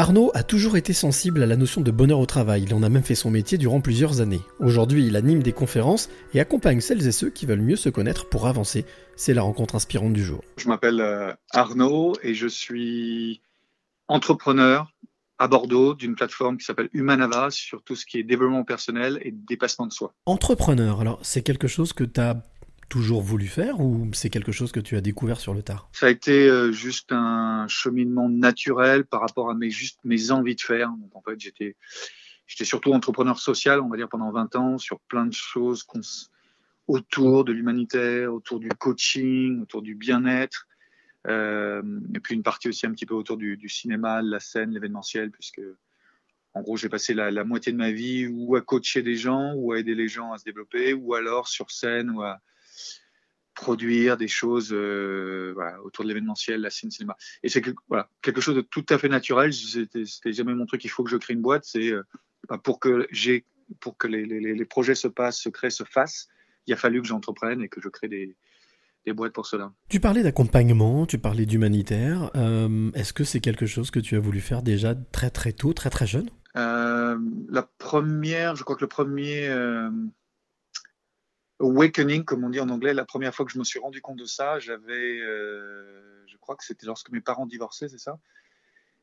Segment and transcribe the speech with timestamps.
[0.00, 2.88] Arnaud a toujours été sensible à la notion de bonheur au travail, il en a
[2.88, 4.40] même fait son métier durant plusieurs années.
[4.58, 8.26] Aujourd'hui, il anime des conférences et accompagne celles et ceux qui veulent mieux se connaître
[8.26, 8.86] pour avancer.
[9.14, 10.42] C'est la rencontre inspirante du jour.
[10.56, 13.42] Je m'appelle euh, Arnaud et je suis
[14.08, 14.90] entrepreneur
[15.38, 19.32] à Bordeaux d'une plateforme qui s'appelle Humanava sur tout ce qui est développement personnel et
[19.32, 20.14] dépassement de soi.
[20.24, 22.42] Entrepreneur, alors c'est quelque chose que tu as
[22.90, 25.88] toujours voulu faire ou c'est quelque chose que tu as découvert sur le tard?
[25.92, 30.56] Ça a été euh, juste un cheminement naturel par rapport à mes, juste mes envies
[30.56, 30.90] de faire.
[30.90, 31.76] Donc en fait, j'étais,
[32.46, 35.86] j'étais surtout entrepreneur social, on va dire, pendant 20 ans sur plein de choses
[36.88, 40.66] autour de l'humanitaire, autour du coaching, autour du bien-être.
[41.28, 41.82] Euh,
[42.14, 45.30] et puis une partie aussi un petit peu autour du, du cinéma, la scène, l'événementiel,
[45.30, 45.60] puisque
[46.54, 49.52] en gros, j'ai passé la, la, moitié de ma vie ou à coacher des gens,
[49.54, 52.40] ou à aider les gens à se développer, ou alors sur scène, ou à,
[53.60, 57.14] produire des choses euh, voilà, autour de l'événementiel, la scène cinéma.
[57.42, 59.52] Et c'est voilà, quelque chose de tout à fait naturel.
[59.52, 60.82] C'était jamais mon truc.
[60.84, 61.64] Il faut que je crée une boîte.
[61.66, 62.02] C'est euh,
[62.48, 63.44] bah, pour que j'ai,
[63.80, 66.28] pour que les, les, les, projets se passent, se créent, se fassent.
[66.66, 68.34] Il a fallu que j'entreprenne et que je crée des,
[69.04, 69.72] des boîtes pour cela.
[69.90, 72.30] Tu parlais d'accompagnement, tu parlais d'humanitaire.
[72.36, 75.74] Euh, Est-ce que c'est quelque chose que tu as voulu faire déjà très très tôt,
[75.74, 76.30] très très jeune?
[76.54, 79.48] La première, je crois que le premier
[81.60, 84.18] awakening, comme on dit en anglais, la première fois que je me suis rendu compte
[84.18, 88.18] de ça, j'avais, euh, je crois que c'était lorsque mes parents divorçaient, c'est ça?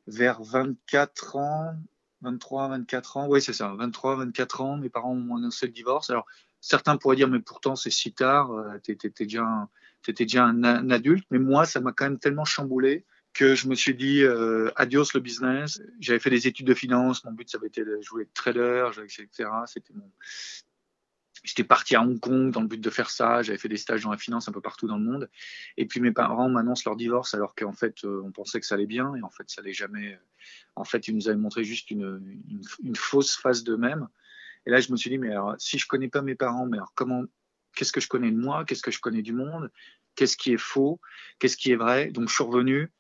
[0.08, 1.76] Vers 24 ans,
[2.22, 6.10] 23, 24 ans, oui c'est ça, 23, 24 ans, mes parents ont annoncé le divorce.
[6.10, 6.26] Alors
[6.60, 9.70] certains pourraient dire, mais pourtant c'est si tard, euh, t'étais déjà, un,
[10.08, 13.94] déjà un, adulte, mais moi ça m'a quand même tellement chamboulé que je me suis
[13.94, 15.80] dit euh, adios le business.
[16.00, 19.50] J'avais fait des études de finance, mon but ça avait été de jouer trader, etc.
[19.68, 20.10] C'était mon,
[21.44, 23.42] J'étais parti à Hong Kong dans le but de faire ça.
[23.42, 25.30] J'avais fait des stages dans la finance un peu partout dans le monde.
[25.78, 28.76] Et puis mes parents m'annoncent leur divorce alors qu'en fait, euh, on pensait que ça
[28.76, 29.16] allait bien.
[29.16, 30.14] Et en fait, ça allait jamais.
[30.14, 30.18] Euh,
[30.76, 32.42] en fait, ils nous avaient montré juste une,
[32.84, 34.08] une, fausse face d'eux-mêmes.
[34.66, 36.78] Et là, je me suis dit, mais alors, si je connais pas mes parents, mais
[36.78, 37.24] alors comment,
[37.76, 38.66] qu'est-ce que je connais de moi?
[38.66, 39.72] Qu'est-ce que je connais du monde?
[40.16, 41.00] Qu'est-ce qui est faux?
[41.40, 42.12] Qu'est-ce qui est vrai?
[42.12, 42.92] Donc, je suis revenu.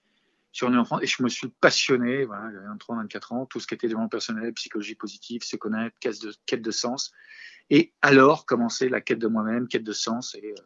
[0.53, 2.25] Je suis revenu en France et je me suis passionné.
[2.25, 3.45] Voilà, j'avais 23, 24 ans.
[3.45, 7.11] Tout ce qui était développement personnel, psychologie positive, se connaître, quête de, quête de sens.
[7.69, 10.35] Et alors commencer la quête de moi-même, quête de sens.
[10.35, 10.63] Et, euh,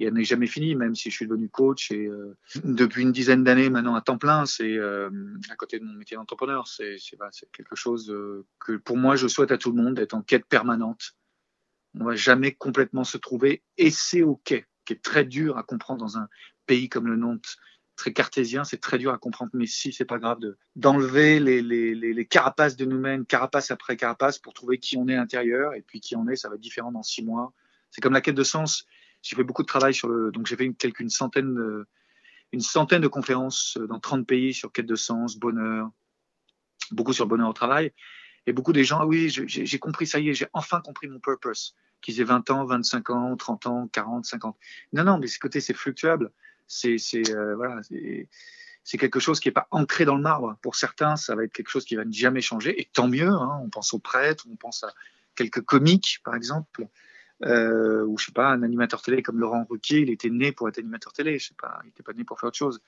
[0.00, 1.90] et elle n'est jamais finie, même si je suis devenu coach.
[1.90, 5.10] Et euh, depuis une dizaine d'années maintenant à temps plein, c'est euh,
[5.50, 6.66] à côté de mon métier d'entrepreneur.
[6.66, 6.96] C'est
[7.52, 10.46] quelque chose euh, que pour moi je souhaite à tout le monde d'être en quête
[10.46, 11.12] permanente.
[11.98, 16.00] On va jamais complètement se trouver, et c'est ok, qui est très dur à comprendre
[16.00, 16.28] dans un
[16.66, 17.56] pays comme le nôtre
[18.00, 21.60] très cartésien, c'est très dur à comprendre, mais si, c'est pas grave de d'enlever les,
[21.60, 25.18] les, les, les, carapaces de nous-mêmes, carapace après carapace, pour trouver qui on est à
[25.18, 27.52] l'intérieur, et puis qui on est, ça va être différent dans six mois.
[27.90, 28.86] C'est comme la quête de sens.
[29.20, 31.86] J'ai fait beaucoup de travail sur le, donc j'ai fait une, quelques, une centaine de,
[32.52, 35.90] une centaine de conférences dans 30 pays sur quête de sens, bonheur,
[36.92, 37.92] beaucoup sur bonheur au travail.
[38.46, 41.20] Et beaucoup des gens, ah oui, j'ai compris, ça y est, j'ai enfin compris mon
[41.20, 41.76] purpose.
[42.00, 44.56] Qu'ils aient 20 ans, 25 ans, 30 ans, 40, 50.
[44.94, 46.32] Non, non, mais ce côté, c'est fluctuable
[46.70, 47.80] c'est euh, voilà,
[48.84, 50.56] c'est quelque chose qui n'est pas ancré dans le marbre.
[50.62, 53.28] Pour certains, ça va être quelque chose qui va ne jamais changer, et tant mieux.
[53.28, 53.60] Hein.
[53.62, 54.92] On pense aux prêtres, on pense à
[55.34, 56.86] quelques comiques, par exemple,
[57.44, 60.68] euh, ou je sais pas, un animateur télé comme Laurent Ruquier, il était né pour
[60.68, 62.80] être animateur télé, je sais pas, il n'était pas né pour faire autre chose.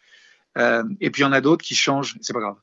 [0.59, 2.57] Euh, et puis il y en a d'autres qui changent, c'est pas grave.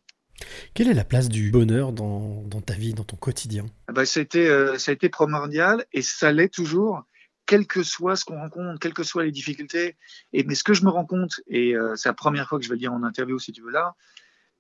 [0.74, 3.66] Quelle est la place du bonheur dans, dans ta vie, dans ton quotidien?
[3.88, 7.04] Ah bah, ça, a été, euh, ça a été primordial et ça l'est toujours
[7.50, 9.98] quel que soit ce qu'on rencontre, quelles que soient les difficultés.
[10.34, 12.64] Et, mais ce que je me rends compte, et euh, c'est la première fois que
[12.64, 13.96] je vais le dire en interview si tu veux là,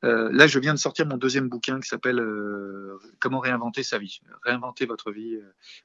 [0.03, 3.99] euh, là je viens de sortir mon deuxième bouquin qui s'appelle euh, Comment réinventer sa
[3.99, 5.37] vie, réinventer votre vie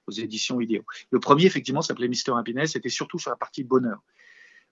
[0.07, 0.83] aux éditions Idéo.
[1.11, 4.03] Le premier effectivement s'appelait Mister Happiness, c'était surtout sur la partie bonheur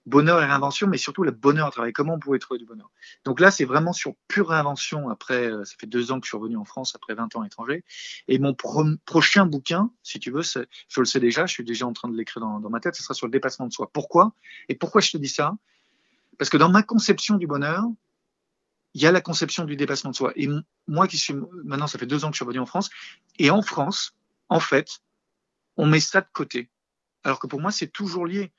[0.05, 1.93] bonheur et réinvention, mais surtout le bonheur à travailler.
[1.93, 2.89] Comment on pouvait trouver du bonheur?
[3.25, 5.09] Donc là, c'est vraiment sur pure réinvention.
[5.09, 7.41] Après, euh, ça fait deux ans que je suis revenu en France après 20 ans
[7.41, 7.83] à l'étranger.
[8.27, 11.85] Et mon pro prochain bouquin, si tu veux, je le sais déjà, je suis déjà
[11.85, 13.89] en train de l'écrire dans, dans, ma tête, ce sera sur le dépassement de soi.
[13.93, 14.33] Pourquoi?
[14.69, 15.53] Et pourquoi je te dis ça?
[16.37, 17.83] Parce que dans ma conception du bonheur,
[18.93, 20.33] il y a la conception du dépassement de soi.
[20.35, 20.47] Et
[20.87, 22.89] moi qui suis maintenant, ça fait deux ans que je suis revenu en France,
[23.39, 24.15] et en France,
[24.49, 25.01] en fait,
[25.77, 26.69] on met ça de côté.
[27.23, 28.51] Alors que pour moi, c'est toujours lié.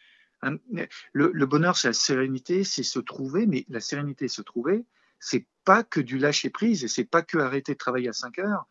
[1.12, 4.84] Le, le bonheur, c'est la sérénité, c'est se trouver, mais la sérénité, se trouver,
[5.20, 8.38] c'est pas que du lâcher prise et c'est pas que arrêter de travailler à 5
[8.40, 8.66] heures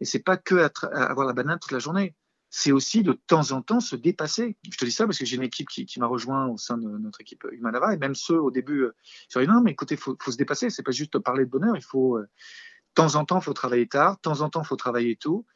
[0.00, 0.56] et c'est pas que
[0.92, 2.16] avoir la banane toute la journée.
[2.50, 4.56] C'est aussi de temps en temps se dépasser.
[4.68, 6.86] Je te dis ça parce que j'ai une équipe qui, m'a rejoint au sein de
[6.98, 8.94] notre équipe Humanava et même ceux au début, euh,
[9.32, 10.68] je dit non mais écoutez, faut, faut se dépasser.
[10.68, 11.76] C'est pas juste parler de bonheur.
[11.76, 14.76] Il faut euh, de temps en temps, faut travailler tard, de temps en temps, faut
[14.76, 15.46] travailler tôt.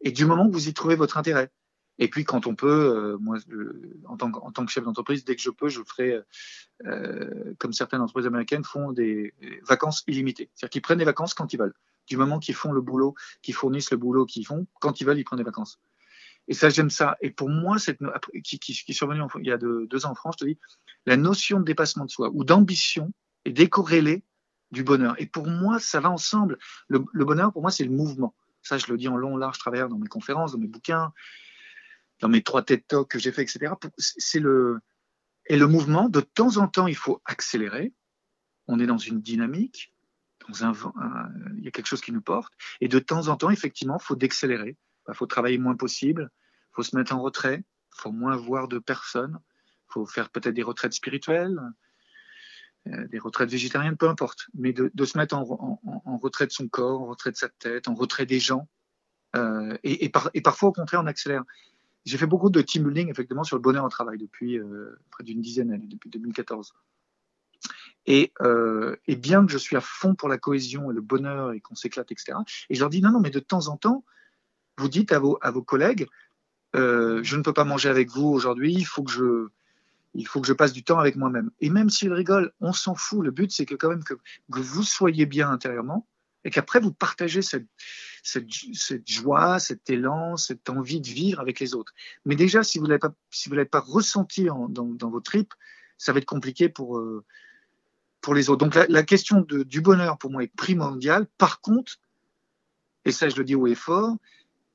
[0.00, 1.50] Et du moment que vous y trouvez votre intérêt,
[2.02, 3.38] Et puis quand on peut, moi,
[4.06, 6.18] en, tant, que chef d'entreprise, dès que je peux, je ferai,
[7.58, 9.32] comme certaines entreprises américaines font, des
[9.68, 10.50] vacances illimitées.
[10.54, 11.74] C'est-à-dire qu'ils prennent des vacances quand ils veulent.
[12.08, 15.18] Du moment qu'ils font le boulot, qu'ils fournissent le boulot qu'ils font, quand ils veulent,
[15.18, 15.78] ils prennent des vacances.
[16.48, 17.16] Et ça, j'aime ça.
[17.20, 18.00] Et pour moi, cette,
[18.42, 18.58] qui,
[18.88, 20.58] est survenue il y a deux, ans en France, je te dis,
[21.06, 23.12] la notion de dépassement de soi ou d'ambition
[23.44, 24.24] est décorrélée
[24.72, 25.14] du bonheur.
[25.18, 26.58] Et pour moi, ça va ensemble.
[26.88, 28.34] Le, bonheur, pour moi, c'est le mouvement.
[28.60, 31.12] Ça, je le dis en long, large, travers dans mes conférences, dans mes bouquins,
[32.22, 33.74] dans mes trois TED Talks que j'ai fait, etc.
[33.98, 34.80] C'est le,
[35.46, 37.92] et le mouvement, de temps en temps, il faut accélérer.
[38.68, 39.92] On est dans une dynamique,
[40.48, 40.72] dans un,
[41.58, 42.52] il y a quelque chose qui nous porte.
[42.80, 44.70] Et de temps en temps, effectivement, il faut décélérer.
[44.70, 48.36] Il bah, faut travailler moins possible, il faut se mettre en retrait, il faut moins
[48.36, 49.40] voir de personnes,
[49.88, 51.60] il faut faire peut-être des retraites spirituelles,
[52.86, 55.44] euh, des retraites végétariennes, peu importe, mais de, se mettre en,
[56.22, 58.68] retrait de son corps, en retrait de sa tête, en retrait des gens.
[59.34, 61.42] Euh, et, parfois, au contraire, on accélère.
[62.04, 65.24] J'ai fait beaucoup de team building, effectivement, sur le bonheur au travail depuis euh, près
[65.24, 66.74] d'une dizaine d'années, depuis 2014.
[68.06, 71.52] Et, euh, et, bien que je suis à fond pour la cohésion et le bonheur
[71.52, 72.38] et qu'on s'éclate, etc.
[72.68, 74.04] Et je leur dis non, non, mais de temps en temps,
[74.78, 76.08] vous dites à vos, à vos collègues,
[76.74, 79.48] euh, je ne peux pas manger avec vous aujourd'hui, il faut que je,
[80.14, 81.50] il faut que je passe du temps avec moi-même.
[81.60, 83.22] Et même s'ils rigolent, on s'en fout.
[83.22, 86.06] Le but, c'est que quand même que, que, vous soyez bien intérieurement
[86.44, 87.68] et qu'après vous partagez cette,
[89.06, 91.92] joie, cet élan, cette envie de vivre avec les autres.
[92.24, 93.14] Mais déjà, si vous l'avez pas,
[93.50, 95.54] l'avez pas ressenti en, dans, vos tripes,
[95.98, 97.24] ça va être compliqué pour euh,
[98.34, 98.64] les autres.
[98.64, 101.26] Donc la, question du bonheur pour moi est primordiale.
[101.38, 101.98] Par contre,
[103.04, 104.16] et ça je le dis haut et fort,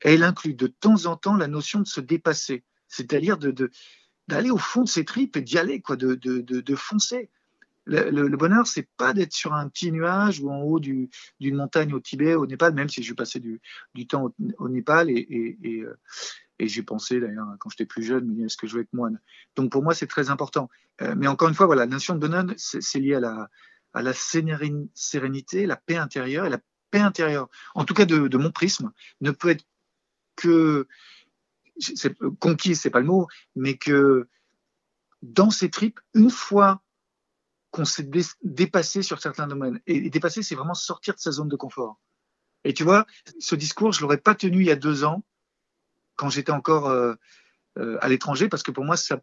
[0.02, 3.38] elle inclut de temps en temps la notion de se dépasser, c'est-à-dire
[4.28, 7.30] d'aller au fond de ses tripes et d'y aller, quoi, de foncer.
[7.88, 11.10] Le, le, le bonheur, c'est pas d'être sur un petit nuage ou en haut d'une
[11.42, 13.62] montagne au Tibet, au Népal, même si je passé du,
[14.08, 15.98] temps au, Népal et, euh,
[16.60, 19.20] j'ai pensé d'ailleurs quand j'étais plus jeune, est-ce que je veux être moine?
[19.56, 20.70] Donc pour moi, c'est très important.
[21.02, 25.66] Euh, mais encore une fois, voilà, la notion de bonheur, c'est lié à la, sérénité,
[25.66, 26.60] la paix intérieure et la
[26.92, 28.92] paix intérieure, en tout cas de, de mon prisme,
[29.22, 29.66] ne peut être
[30.36, 30.88] que
[32.40, 34.28] conquis, c'est pas le mot, mais que
[35.22, 36.82] dans ces tripes, une fois
[37.72, 38.10] qu'on s'est
[38.42, 42.00] dépassé sur certains domaines, et dépasser, c'est vraiment sortir de sa zone de confort.
[42.64, 43.06] Et tu vois,
[43.40, 45.24] ce discours, je l'aurais pas tenu il y a deux ans,
[46.16, 47.14] quand j'étais encore euh,
[47.78, 49.22] euh, à l'étranger, parce que pour moi, ça,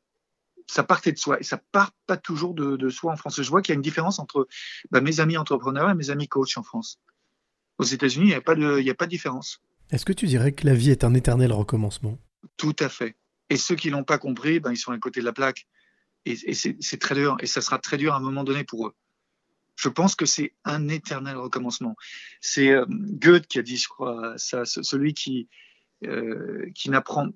[0.67, 1.39] ça partait de soi.
[1.41, 3.43] Et ça part pas toujours de, de soi en France.
[3.43, 4.47] Je vois qu'il y a une différence entre
[4.91, 7.01] bah, mes amis entrepreneurs et mes amis coachs en France.
[7.79, 9.61] Aux États-Unis, il n'y a, pas de, il y a pas de différence.
[9.91, 12.19] Est-ce que tu dirais que la vie est un éternel recommencement?
[12.57, 13.17] Tout à fait.
[13.51, 15.67] Et ceux qui l'ont pas compris, ben, ils sont à côté de la plaque.
[16.27, 17.37] Et, et c'est très dur.
[17.41, 18.95] Et ça sera très dur à un moment donné pour eux.
[19.77, 21.97] Je pense que c'est un éternel recommencement.
[22.41, 25.49] C'est euh, Goethe qui a dit, je crois, ça, celui qui,
[26.05, 27.33] euh, qui n'apprend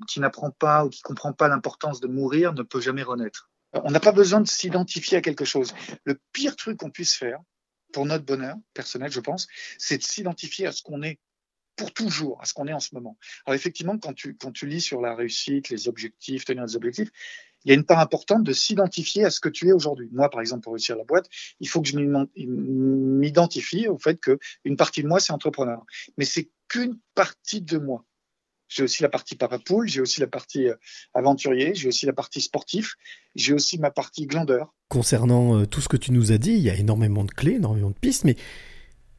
[0.58, 3.50] pas ou qui comprend pas l'importance de mourir ne peut jamais renaître.
[3.72, 5.74] On n'a pas besoin de s'identifier à quelque chose.
[6.04, 7.40] Le pire truc qu'on puisse faire
[7.92, 9.46] pour notre bonheur personnel, je pense,
[9.78, 11.18] c'est de s'identifier à ce qu'on est
[11.76, 13.16] pour toujours à ce qu'on est en ce moment.
[13.46, 17.10] Alors effectivement, quand tu, quand tu lis sur la réussite, les objectifs, tenir des objectifs,
[17.68, 20.08] il y a une part importante de s'identifier à ce que tu es aujourd'hui.
[20.10, 21.26] Moi, par exemple, pour réussir la boîte,
[21.60, 25.84] il faut que je m'identifie au fait que une partie de moi, c'est entrepreneur.
[26.16, 28.06] Mais c'est qu'une partie de moi.
[28.68, 30.76] J'ai aussi la partie papa poule, j'ai aussi la partie euh,
[31.12, 32.94] aventurier, j'ai aussi la partie sportif,
[33.34, 34.74] j'ai aussi ma partie glandeur.
[34.88, 37.56] Concernant euh, tout ce que tu nous as dit, il y a énormément de clés,
[37.56, 38.36] énormément de pistes, mais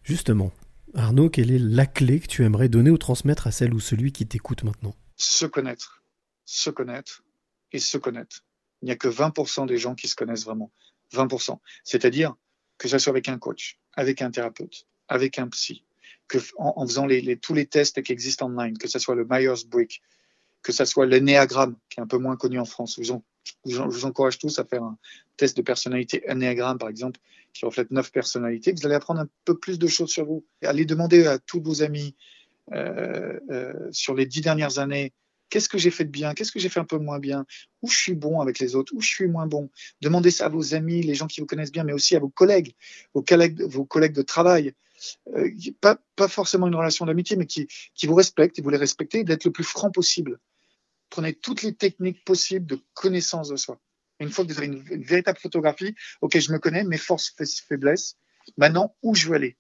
[0.01, 0.51] justement,
[0.95, 4.11] Arnaud, quelle est la clé que tu aimerais donner ou transmettre à celle ou celui
[4.11, 4.95] qui t'écoute maintenant?
[5.17, 6.03] Se connaître,
[6.45, 7.23] se connaître
[7.71, 8.43] et se connaître.
[8.81, 10.71] Il n'y a que 20% des gens qui se connaissent vraiment.
[11.13, 11.59] 20%.
[11.83, 12.35] C'est-à-dire
[12.77, 15.83] que ce soit avec un coach, avec un thérapeute, avec un psy,
[16.27, 17.07] que en, faisant
[17.41, 19.99] tous les tests qui existent en ligne, que ce soit le Myers-Briggs,
[20.61, 22.99] que ce soit l'énéagramme, qui est un peu moins connu en France.
[23.01, 23.13] Je
[23.65, 24.97] vous encourage tous à faire un
[25.37, 27.19] test de personnalité Enneagram, par exemple,
[27.53, 28.71] qui reflète neuf personnalités.
[28.71, 30.45] Vous allez apprendre un peu plus de choses sur vous.
[30.63, 32.15] Allez demander à tous vos amis
[32.73, 35.13] euh, euh, sur les dix dernières années
[35.49, 37.45] qu'est-ce que j'ai fait de bien, qu'est-ce que j'ai fait un peu moins bien,
[37.81, 39.69] où je suis bon avec les autres, où je suis moins bon?
[40.01, 42.29] Demandez ça à vos amis, les gens qui vous connaissent bien, mais aussi à vos
[42.29, 42.75] collègues,
[43.13, 44.73] vos collègues, vos collègues de travail.
[45.35, 47.67] Euh, pas, forcément une relation d'amitié, mais qui,
[48.03, 50.39] vous respectent et vous les respectez, d'être le plus franc possible
[51.09, 53.79] prenez toutes les techniques possibles de connaissance de soi.
[54.19, 57.33] Une fois que vous avez une, une véritable photographie, ok, je me connais, mes forces,
[57.67, 58.17] faiblesses.
[58.57, 59.57] Maintenant, où je veux aller?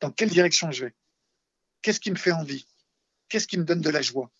[0.00, 0.94] Dans quelle direction je vais?
[1.80, 2.66] Qu'est-ce qui me fait envie?
[3.28, 4.30] Qu'est-ce qui me donne de la joie?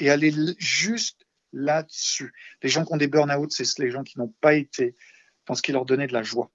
[0.00, 2.32] Et aller juste là-dessus.
[2.62, 4.94] Les gens qui ont des burn-out, c'est les gens qui n'ont pas été
[5.46, 6.50] dans ce qui leur donnait de la joie.